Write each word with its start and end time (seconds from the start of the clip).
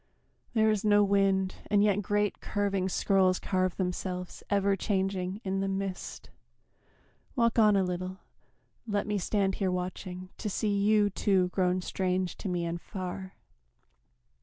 There 0.55 0.71
is 0.71 0.83
no 0.83 1.03
wind, 1.03 1.57
and 1.69 1.83
yet 1.83 2.01
great 2.01 2.39
curving 2.41 2.89
scrolls 2.89 3.37
Carve 3.37 3.75
themselves, 3.77 4.41
ever 4.49 4.75
changing, 4.75 5.39
in 5.43 5.59
the 5.59 5.67
mist. 5.67 6.31
Walk 7.35 7.59
on 7.59 7.75
a 7.75 7.83
little, 7.83 8.17
let 8.87 9.05
me 9.05 9.19
stand 9.19 9.53
here 9.61 9.69
watching 9.69 10.29
To 10.39 10.49
see 10.49 10.75
you, 10.75 11.11
too, 11.11 11.49
grown 11.49 11.81
strange 11.81 12.35
to 12.37 12.49
me 12.49 12.65
and 12.65 12.81
far. 12.81 13.35